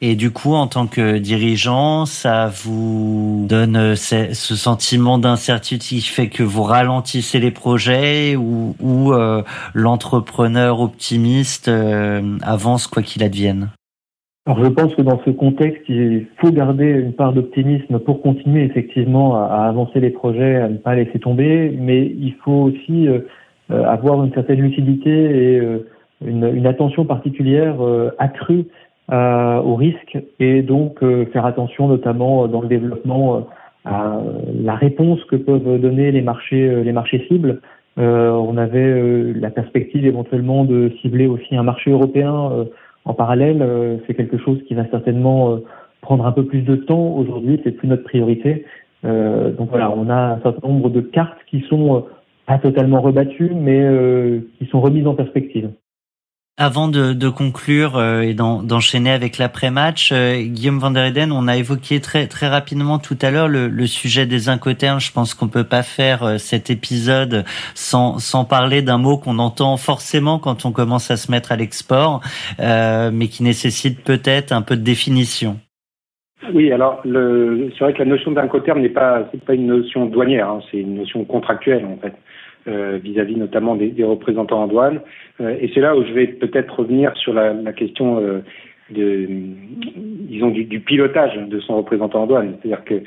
[0.00, 6.28] Et du coup, en tant que dirigeant, ça vous donne ce sentiment d'incertitude qui fait
[6.28, 9.42] que vous ralentissez les projets ou, ou euh,
[9.74, 13.70] l'entrepreneur optimiste euh, avance quoi qu'il advienne?
[14.46, 18.62] Alors je pense que dans ce contexte, il faut garder une part d'optimisme pour continuer
[18.62, 23.20] effectivement à, avancer les projets, à ne pas laisser tomber, mais il faut aussi euh,
[23.68, 25.60] avoir une certaine lucidité et
[26.24, 27.76] une, une, attention particulière
[28.18, 28.64] accrue
[29.10, 33.46] euh, aux risques et donc euh, faire attention notamment euh, dans le développement
[33.86, 34.20] à
[34.52, 37.62] la réponse que peuvent donner les marchés, les marchés cibles.
[37.96, 42.66] on avait la perspective éventuellement de cibler aussi un marché européen
[43.06, 44.00] en parallèle.
[44.06, 45.58] c'est quelque chose qui va certainement
[46.02, 47.62] prendre un peu plus de temps aujourd'hui.
[47.64, 48.66] C'est plus notre priorité.
[49.04, 52.04] donc voilà, on a un certain nombre de cartes qui sont
[52.46, 53.88] pas totalement rebattues, mais
[54.58, 55.70] qui sont remises en perspective.
[56.60, 61.46] Avant de, de conclure euh, et d'enchaîner avec l'après-match, euh, Guillaume Van der Eden, on
[61.46, 64.98] a évoqué très très rapidement tout à l'heure le, le, sujet des incoterms.
[64.98, 67.44] Je pense qu'on peut pas faire euh, cet épisode
[67.76, 71.56] sans, sans parler d'un mot qu'on entend forcément quand on commence à se mettre à
[71.56, 72.22] l'export,
[72.58, 75.60] mais qui nécessite peut-être un peu de définition.
[76.54, 80.60] Oui, alors c'est vrai que la notion d'incoterm n'est pas pas une notion douanière, hein,
[80.70, 82.14] c'est une notion contractuelle en fait.
[82.68, 85.00] Euh, vis-à-vis notamment des, représentants en douane.
[85.40, 88.40] Euh, et c'est là où je vais peut-être revenir sur la, question euh,
[88.90, 89.26] de,
[90.28, 92.56] disons, du, du, pilotage de son représentant en douane.
[92.60, 93.02] C'est-à-dire que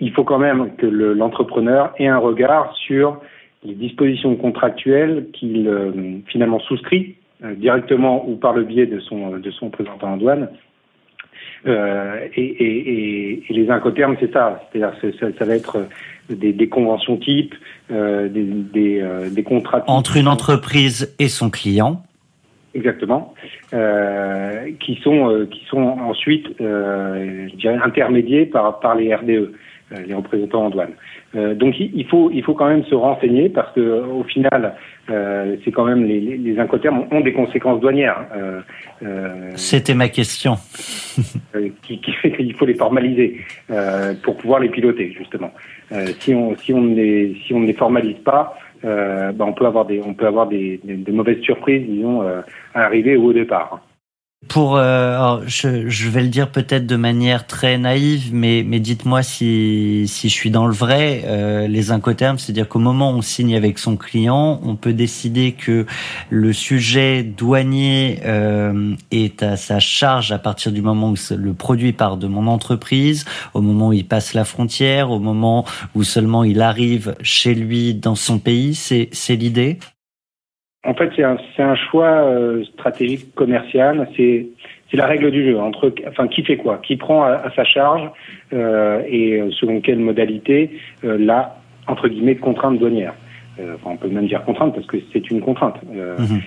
[0.00, 3.20] il faut quand même que l'entrepreneur ait un regard sur
[3.64, 5.70] les dispositions contractuelles qu'il
[6.26, 7.16] finalement souscrit
[7.56, 10.48] directement ou par le biais de son représentant en douane
[11.66, 14.62] euh, et, et, et, les incoterms, c'est ça.
[14.72, 15.88] C'est-à-dire ça, ça, va être
[16.30, 17.54] des, des conventions types,
[17.90, 19.82] euh, des, des, euh, des, contrats.
[19.86, 22.02] Entre une entreprise et son client.
[22.74, 23.34] Exactement,
[23.72, 29.52] euh, qui sont euh, qui sont ensuite, je dirais, intermédiés par par les RDE,
[30.06, 30.92] les représentants en douane.
[31.34, 34.74] Euh, donc il faut il faut quand même se renseigner parce que au final
[35.10, 38.26] euh, c'est quand même les, les incoterms ont des conséquences douanières.
[38.36, 38.60] Euh,
[39.02, 40.56] euh C'était ma question.
[41.82, 43.40] qui, qui, fait qu'il faut les formaliser
[44.22, 45.52] pour pouvoir les piloter justement.
[46.20, 49.84] si on si on ne si on ne les formalise pas, ben on peut avoir
[49.84, 53.80] des on peut avoir des, des, des mauvaises surprises disons à arriver ou au départ.
[54.46, 59.24] Pour, euh, je, je, vais le dire peut-être de manière très naïve, mais, mais dites-moi
[59.24, 61.24] si, si je suis dans le vrai.
[61.26, 65.52] Euh, les incoterms, c'est-à-dire qu'au moment où on signe avec son client, on peut décider
[65.52, 65.86] que
[66.30, 71.92] le sujet douanier euh, est à sa charge à partir du moment où le produit
[71.92, 73.24] part de mon entreprise,
[73.54, 75.64] au moment où il passe la frontière, au moment
[75.96, 78.76] où seulement il arrive chez lui dans son pays.
[78.76, 79.80] C'est, c'est l'idée?
[80.84, 84.08] En fait, c'est un, un, choix euh, stratégique commercial.
[84.16, 84.46] C'est
[84.92, 85.58] la règle du jeu.
[85.58, 86.78] Entre, enfin, qui fait quoi?
[86.78, 88.08] Qui prend à, sa charge
[88.52, 90.70] euh, et euh, selon quelle modalité
[91.04, 91.56] euh, la
[91.88, 93.14] entre guillemets contrainte douanière.
[93.58, 95.76] Euh, enfin, on peut même dire contrainte parce que c'est une contrainte.
[95.84, 96.40] Mhm.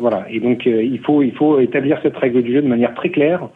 [0.00, 0.24] voilà.
[0.30, 3.48] Et donc, il faut il faut établir cette règle du jeu de manière très claire.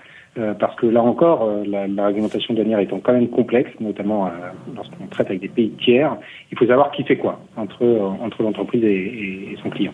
[0.58, 4.30] Parce que là encore, la, la, réglementation douanière étant quand même complexe, notamment
[4.74, 6.16] lorsqu'on traite avec des pays tiers,
[6.50, 7.84] il faut savoir qui fait quoi entre
[8.22, 9.92] entre l'entreprise et, et, et son client.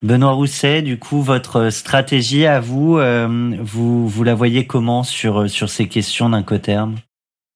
[0.00, 3.26] Benoît Rousset, du coup, votre stratégie à vous, euh,
[3.60, 6.94] vous, vous la voyez comment sur, sur ces questions d'incoterm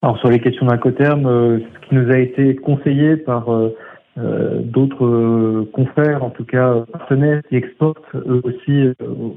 [0.01, 3.69] Alors sur les questions d'incoterm, euh, ce qui nous a été conseillé par euh,
[4.61, 8.89] d'autres confrères, en tout cas partenaires qui exportent eux aussi,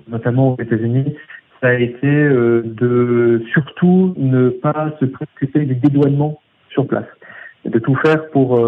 [0.08, 1.14] notamment aux États-Unis,
[1.60, 6.40] ça a été de surtout ne pas se préoccuper du dédouanement
[6.70, 7.06] sur place,
[7.64, 8.58] de tout faire pour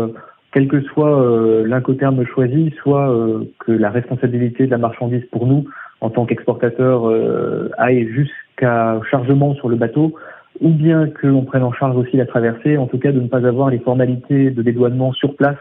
[0.53, 5.47] quel que soit euh, l'incoterme choisi, soit euh, que la responsabilité de la marchandise pour
[5.47, 5.67] nous,
[6.01, 10.15] en tant qu'exportateur, euh, aille jusqu'à chargement sur le bateau,
[10.61, 13.29] ou bien que l'on prenne en charge aussi la traversée, en tout cas de ne
[13.29, 15.59] pas avoir les formalités de dédouanement sur place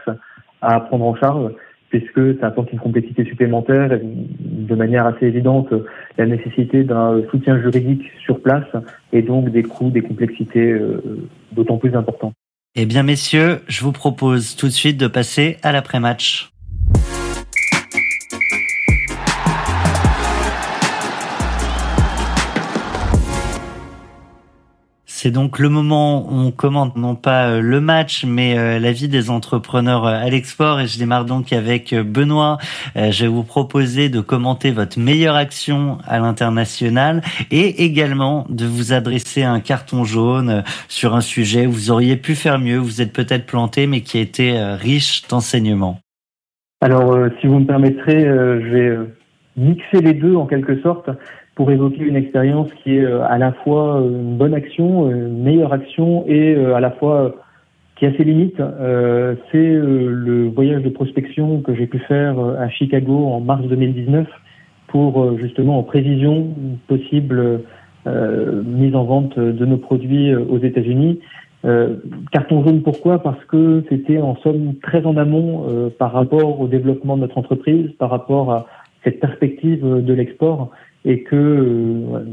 [0.62, 1.52] à prendre en charge,
[1.90, 5.72] puisque ça apporte une complexité supplémentaire, de manière assez évidente,
[6.16, 8.66] la nécessité d'un soutien juridique sur place,
[9.12, 10.76] et donc des coûts, des complexités
[11.52, 12.32] d'autant plus importants.
[12.74, 16.50] Eh bien, messieurs, je vous propose tout de suite de passer à l'après-match.
[25.20, 28.92] C'est donc le moment où on commente non pas euh, le match, mais euh, la
[28.92, 30.78] vie des entrepreneurs euh, à l'export.
[30.78, 32.58] Et je démarre donc avec Benoît.
[32.94, 38.92] Je vais vous proposer de commenter votre meilleure action à l'international et également de vous
[38.92, 43.12] adresser un carton jaune sur un sujet où vous auriez pu faire mieux, vous êtes
[43.12, 45.98] peut-être planté, mais qui a été riche d'enseignements.
[46.80, 48.98] Alors, si vous me permettrez, je vais
[49.56, 51.10] mixer les deux en quelque sorte
[51.58, 55.42] pour évoquer une expérience qui est euh, à la fois euh, une bonne action, une
[55.42, 57.34] meilleure action et euh, à la fois
[57.96, 58.62] qui a ses limites.
[59.50, 64.28] c'est le voyage de prospection que j'ai pu faire à Chicago en mars 2019
[64.86, 66.46] pour justement en prévision
[66.86, 67.62] possible
[68.06, 71.18] mise en vente de nos produits aux États-Unis.
[72.30, 73.20] carton jaune pourquoi?
[73.20, 77.90] Parce que c'était en somme très en amont par rapport au développement de notre entreprise,
[77.98, 78.66] par rapport à
[79.02, 80.70] cette perspective de l'export
[81.04, 82.24] et que euh,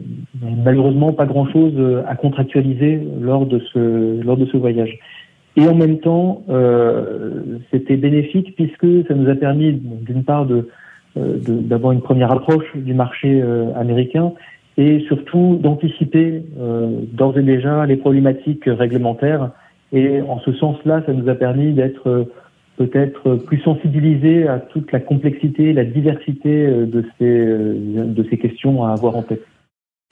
[0.63, 1.73] malheureusement pas grand chose
[2.07, 4.99] à contractualiser lors de ce lors de ce voyage.
[5.57, 10.67] Et en même temps, euh, c'était bénéfique puisque ça nous a permis d'une part de
[11.17, 14.33] euh, d'avoir une première approche du marché euh, américain
[14.77, 16.43] et surtout d'anticiper
[17.13, 19.51] d'ores et déjà les problématiques réglementaires.
[19.93, 22.27] Et en ce sens-là, ça nous a permis d'être
[22.77, 28.37] peut-être plus sensibilisé à toute la complexité, la diversité euh, de ces, euh, de ces
[28.37, 29.45] questions à avoir en tête.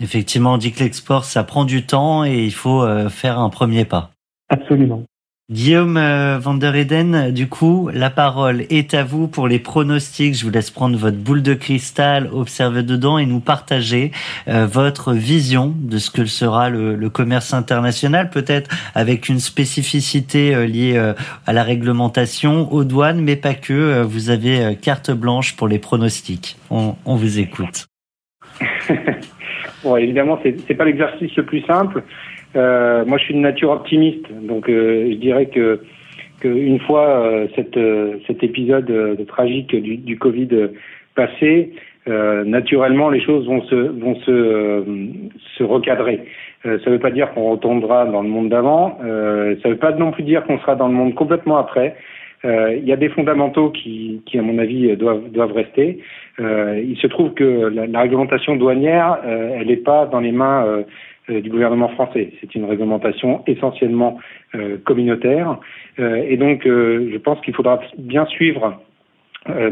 [0.01, 3.49] Effectivement, on dit que l'export, ça prend du temps et il faut euh, faire un
[3.49, 4.11] premier pas.
[4.49, 5.03] Absolument.
[5.51, 10.35] Guillaume euh, Van der Eden, du coup, la parole est à vous pour les pronostics.
[10.35, 14.11] Je vous laisse prendre votre boule de cristal, observer dedans et nous partager
[14.47, 20.65] euh, votre vision de ce que sera le, commerce international, peut-être avec une spécificité euh,
[20.65, 20.97] liée
[21.45, 24.01] à la réglementation, aux douanes, mais pas que.
[24.01, 26.55] vous avez carte blanche pour les pronostics.
[26.69, 27.87] On, on vous écoute.
[29.83, 32.01] bon, évidemment, c'est pas l'exercice le plus simple.
[32.55, 35.81] Euh, moi, je suis de nature optimiste, donc euh, je dirais que
[36.39, 37.79] qu'une fois euh, cette,
[38.27, 40.49] cet épisode de tragique du, du Covid
[41.15, 41.71] passé,
[42.05, 44.83] naturellement, les choses vont se vont se
[45.57, 46.19] se recadrer.
[46.63, 48.97] ça ne veut pas dire qu'on retombera dans le monde d'avant.
[48.99, 51.95] ça ne veut pas non plus dire qu'on sera dans le monde complètement après.
[52.43, 55.99] Il y a des fondamentaux qui, qui, à mon avis, doivent, doivent rester.
[56.39, 60.83] il se trouve que la, la réglementation douanière, elle n'est pas dans les mains euh,
[61.29, 62.33] du gouvernement français.
[62.41, 64.19] C'est une réglementation essentiellement
[64.55, 65.57] euh, communautaire.
[65.99, 68.81] Euh, et donc, je pense qu'il faudra bien suivre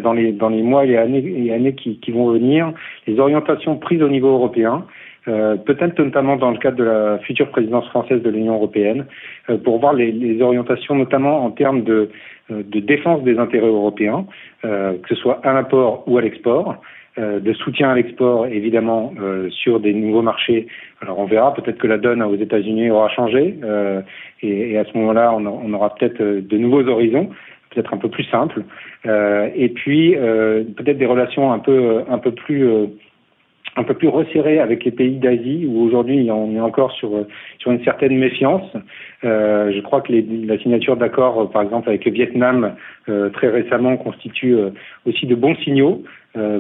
[0.03, 2.73] dans les dans les mois et années, et années qui, qui, vont venir
[3.07, 4.85] les orientations prises au niveau européen.
[5.27, 9.05] Euh, peut-être notamment dans le cadre de la future présidence française de l'Union européenne,
[9.49, 12.09] euh, pour voir les, les, orientations notamment en termes de,
[12.49, 14.25] de défense des intérêts européens,
[14.63, 16.81] que ce soit à l'import ou à l'export,
[17.17, 19.13] de soutien à l'export, évidemment,
[19.49, 20.67] sur des nouveaux marchés.
[21.01, 23.55] Alors on verra, peut-être que la donne aux États-Unis aura changé,
[24.41, 27.29] et, et, à ce moment-là, on, aura peut-être de nouveaux horizons
[27.69, 28.63] peut-être un peu plus simples,
[29.05, 32.67] et puis peut-être des relations un peu un peu plus
[33.77, 34.09] un peu plus
[34.59, 37.25] avec les pays d'Asie où aujourd'hui on est encore sur
[37.59, 38.69] sur une certaine méfiance.
[39.23, 42.75] Euh, je crois que la signature d'accords, par exemple avec le Vietnam
[43.07, 44.71] euh, très récemment, constitue euh,
[45.05, 46.07] aussi de bons signaux euh,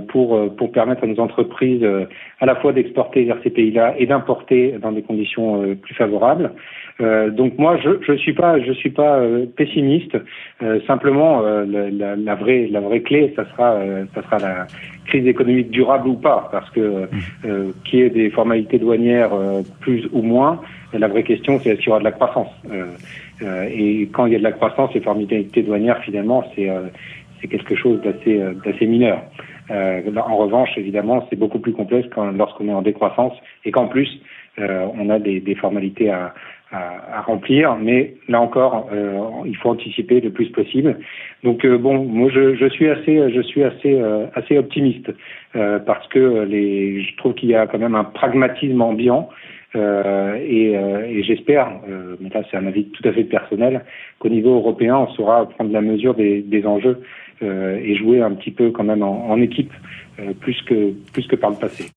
[0.09, 1.85] pour pour permettre à nos entreprises
[2.39, 6.51] à la fois d'exporter vers ces pays-là et d'importer dans des conditions plus favorables.
[6.99, 8.57] donc moi je je suis pas
[9.55, 10.17] pessimiste.
[10.85, 13.79] simplement la, vraie la vraie clé ça sera
[14.13, 14.67] ça sera la
[15.05, 17.07] crise économique durable ou pas parce que
[17.45, 19.31] euh, qu'il y ait des formalités douanières
[19.79, 20.59] plus ou moins
[20.99, 22.85] la vraie question, c'est est-ce qu'il y aura de la croissance euh,
[23.43, 26.87] euh, Et quand il y a de la croissance, les formalités douanières, finalement, c'est euh,
[27.39, 28.85] c'est quelque chose d'assez d'assez
[29.71, 30.29] mineur.
[30.29, 33.33] en revanche, évidemment, c'est beaucoup plus complexe lorsqu'on est en décroissance
[33.65, 34.21] et qu'en plus
[34.57, 36.33] on a des, des formalités à,
[36.71, 37.77] à, à, remplir.
[37.77, 38.89] Mais là encore,
[39.45, 40.99] il faut anticiper le plus possible.
[41.43, 44.01] Donc bon, moi je, je suis assez je suis assez
[44.35, 45.11] assez optimiste
[45.53, 49.29] parce que les je trouve qu'il y a quand même un pragmatisme ambiant
[49.75, 53.85] euh, et, euh, et j'espère, euh, mais là c'est un avis tout à fait personnel,
[54.19, 57.01] qu'au niveau européen, on saura prendre la mesure des, des enjeux
[57.41, 59.73] et jouer un petit peu quand même en, équipe
[60.39, 61.89] plus que plus que par le passé.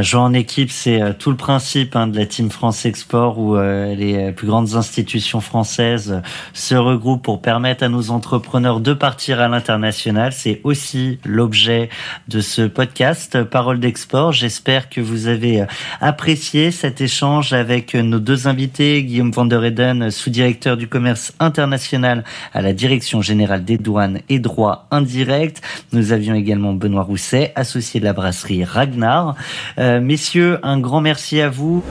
[0.00, 3.56] Jouer en équipe, c'est euh, tout le principe hein, de la Team France Export où
[3.56, 6.20] euh, les plus grandes institutions françaises euh,
[6.54, 10.32] se regroupent pour permettre à nos entrepreneurs de partir à l'international.
[10.32, 11.90] C'est aussi l'objet
[12.28, 14.32] de ce podcast Parole d'export.
[14.32, 15.66] J'espère que vous avez
[16.00, 22.24] apprécié cet échange avec nos deux invités, Guillaume van der Eden, sous-directeur du commerce international
[22.54, 25.60] à la Direction générale des douanes et droits indirects.
[25.92, 29.36] Nous avions également Benoît Rousset, associé de la brasserie Ragnar.
[29.82, 31.82] Euh, messieurs, un grand merci à vous.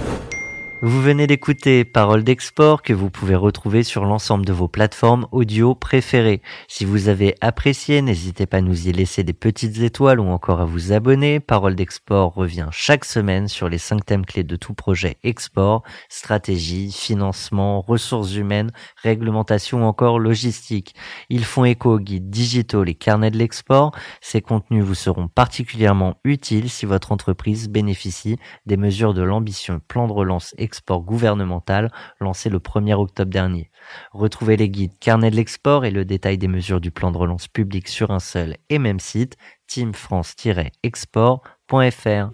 [0.84, 5.76] Vous venez d'écouter Parole d'export que vous pouvez retrouver sur l'ensemble de vos plateformes audio
[5.76, 6.42] préférées.
[6.68, 10.60] Si vous avez apprécié, n'hésitez pas à nous y laisser des petites étoiles ou encore
[10.60, 11.40] à vous abonner.
[11.40, 16.92] Parole d'export revient chaque semaine sur les cinq thèmes clés de tout projet export, stratégie,
[16.92, 18.72] financement, ressources humaines,
[19.04, 20.96] réglementation ou encore logistique.
[21.30, 23.92] Ils font écho aux guides digitaux, les carnets de l'export.
[24.20, 30.08] Ces contenus vous seront particulièrement utiles si votre entreprise bénéficie des mesures de l'ambition plan
[30.08, 33.72] de relance export gouvernemental lancé le 1er octobre dernier.
[34.12, 37.48] Retrouvez les guides Carnet de l'export et le détail des mesures du plan de relance
[37.48, 42.32] public sur un seul et même site, teamfrance-export.fr.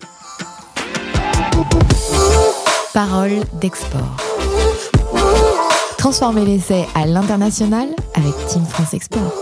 [2.94, 4.18] Parole d'export.
[5.98, 9.34] Transformez l'essai à l'international avec Team France Export.